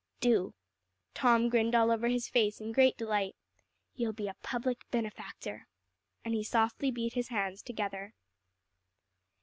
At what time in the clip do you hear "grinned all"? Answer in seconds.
1.47-1.91